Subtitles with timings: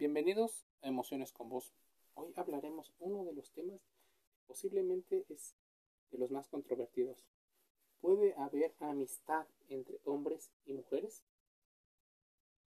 [0.00, 1.74] Bienvenidos a Emociones con Vos.
[2.14, 3.82] Hoy hablaremos uno de los temas
[4.46, 5.54] posiblemente es
[6.10, 7.22] de los más controvertidos.
[8.00, 11.22] ¿Puede haber amistad entre hombres y mujeres?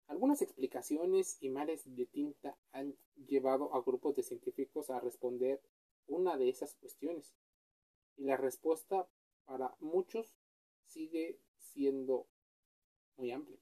[0.09, 2.95] Algunas explicaciones y mares de tinta han
[3.27, 5.63] llevado a grupos de científicos a responder
[6.09, 7.33] una de esas cuestiones.
[8.19, 9.09] Y la respuesta
[9.47, 10.37] para muchos
[10.85, 12.27] sigue siendo
[13.17, 13.59] muy amplia.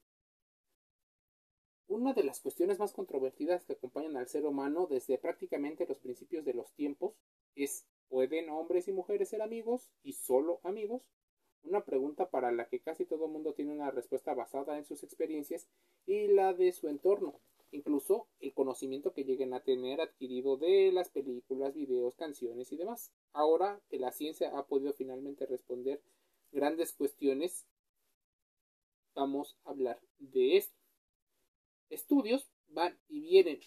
[1.90, 6.44] Una de las cuestiones más controvertidas que acompañan al ser humano desde prácticamente los principios
[6.44, 7.16] de los tiempos
[7.56, 11.02] es ¿pueden hombres y mujeres ser amigos y solo amigos?
[11.64, 15.02] Una pregunta para la que casi todo el mundo tiene una respuesta basada en sus
[15.02, 15.66] experiencias
[16.06, 17.40] y la de su entorno,
[17.72, 23.10] incluso el conocimiento que lleguen a tener adquirido de las películas, videos, canciones y demás.
[23.32, 26.00] Ahora que la ciencia ha podido finalmente responder
[26.52, 27.66] grandes cuestiones,
[29.12, 30.79] vamos a hablar de esto.
[31.90, 33.60] Estudios van y vienen.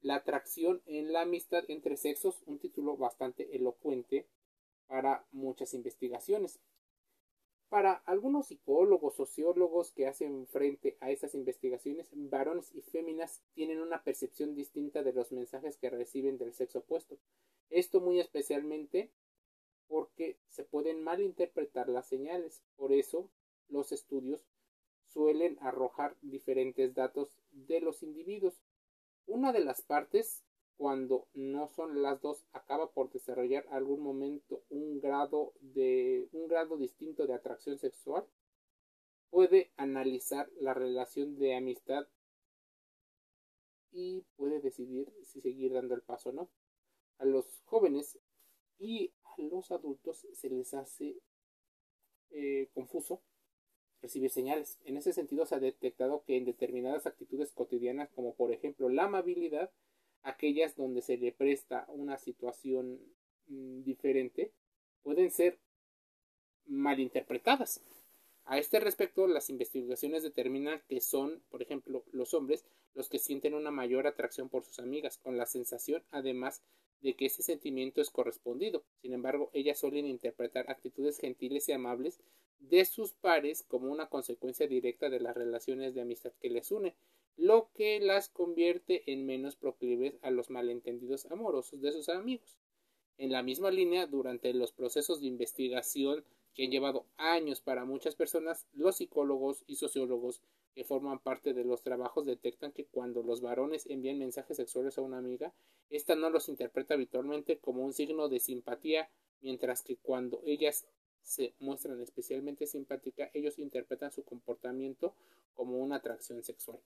[0.00, 4.26] La atracción en la amistad entre sexos, un título bastante elocuente
[4.86, 6.60] para muchas investigaciones.
[7.68, 14.02] Para algunos psicólogos, sociólogos que hacen frente a estas investigaciones, varones y féminas tienen una
[14.02, 17.18] percepción distinta de los mensajes que reciben del sexo opuesto.
[17.68, 19.10] Esto muy especialmente
[19.88, 22.62] porque se pueden malinterpretar las señales.
[22.76, 23.30] Por eso
[23.68, 24.42] los estudios
[25.12, 28.54] suelen arrojar diferentes datos de los individuos.
[29.26, 30.42] Una de las partes,
[30.76, 36.76] cuando no son las dos, acaba por desarrollar algún momento un grado de un grado
[36.76, 38.26] distinto de atracción sexual,
[39.30, 42.06] puede analizar la relación de amistad
[43.90, 46.50] y puede decidir si seguir dando el paso o no.
[47.18, 48.18] A los jóvenes
[48.78, 51.16] y a los adultos se les hace
[52.30, 53.22] eh, confuso
[54.02, 54.78] recibir señales.
[54.84, 59.04] En ese sentido se ha detectado que en determinadas actitudes cotidianas, como por ejemplo la
[59.04, 59.70] amabilidad,
[60.22, 63.00] aquellas donde se le presta una situación
[63.48, 64.52] mm, diferente,
[65.02, 65.58] pueden ser
[66.66, 67.80] malinterpretadas.
[68.44, 72.64] A este respecto, las investigaciones determinan que son, por ejemplo, los hombres
[72.94, 76.62] los que sienten una mayor atracción por sus amigas, con la sensación, además,
[77.00, 78.84] de que ese sentimiento es correspondido.
[79.00, 82.20] Sin embargo, ellas suelen interpretar actitudes gentiles y amables
[82.70, 86.94] de sus pares como una consecuencia directa de las relaciones de amistad que les une,
[87.36, 92.56] lo que las convierte en menos proclives a los malentendidos amorosos de sus amigos.
[93.18, 96.24] En la misma línea, durante los procesos de investigación
[96.54, 100.40] que han llevado años para muchas personas, los psicólogos y sociólogos
[100.74, 105.02] que forman parte de los trabajos detectan que cuando los varones envían mensajes sexuales a
[105.02, 105.52] una amiga,
[105.90, 110.86] ésta no los interpreta habitualmente como un signo de simpatía, mientras que cuando ellas
[111.22, 115.14] se muestran especialmente simpáticas, ellos interpretan su comportamiento
[115.54, 116.80] como una atracción sexual.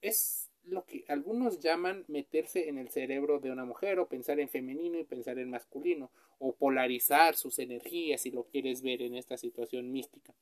[0.00, 4.48] Es lo que algunos llaman meterse en el cerebro de una mujer o pensar en
[4.48, 9.36] femenino y pensar en masculino o polarizar sus energías si lo quieres ver en esta
[9.36, 10.34] situación mística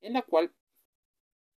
[0.00, 0.52] en la cual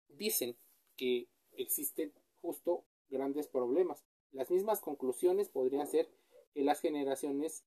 [0.09, 0.57] dicen
[0.97, 4.05] que existen justo grandes problemas.
[4.33, 6.09] Las mismas conclusiones podrían ser
[6.55, 7.65] que las generaciones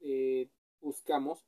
[0.00, 0.48] eh,
[0.80, 1.44] buscamos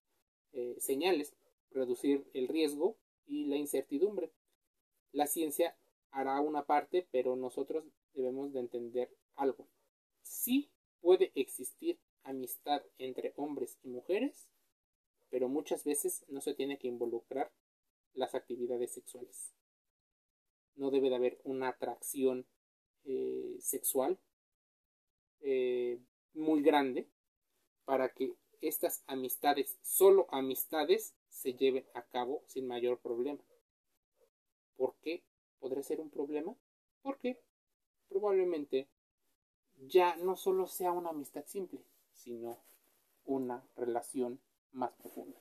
[0.53, 1.35] eh, señales,
[1.71, 2.97] reducir el riesgo
[3.27, 4.31] y la incertidumbre.
[5.13, 5.77] La ciencia
[6.11, 9.67] hará una parte, pero nosotros debemos de entender algo.
[10.23, 10.71] Sí
[11.01, 14.49] puede existir amistad entre hombres y mujeres,
[15.31, 17.51] pero muchas veces no se tiene que involucrar
[18.15, 19.53] las actividades sexuales.
[20.77, 22.47] No debe de haber una atracción
[23.05, 24.19] eh, sexual
[25.41, 25.99] eh,
[26.35, 27.09] muy grande
[27.85, 33.41] para que estas amistades, solo amistades, se lleven a cabo sin mayor problema.
[34.77, 35.23] ¿Por qué
[35.61, 36.55] podría ser un problema?
[37.03, 37.41] Porque
[38.09, 38.89] probablemente
[39.87, 41.81] ya no solo sea una amistad simple,
[42.12, 42.59] sino
[43.25, 44.41] una relación
[44.73, 45.39] más profunda.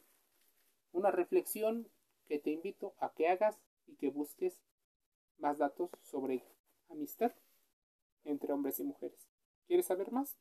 [0.92, 1.88] Una reflexión
[2.28, 3.58] que te invito a que hagas
[3.88, 4.62] y que busques
[5.38, 6.44] más datos sobre
[6.90, 7.34] amistad
[8.24, 9.28] entre hombres y mujeres.
[9.68, 10.38] ¿Quieres saber más?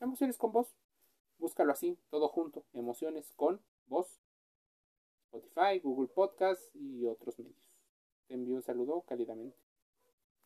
[0.00, 0.74] Emociones con vos.
[1.42, 2.64] Búscalo así, todo junto.
[2.72, 4.20] Emociones con vos.
[5.24, 7.58] Spotify, Google Podcast y otros medios.
[8.28, 9.58] Te envío un saludo cálidamente.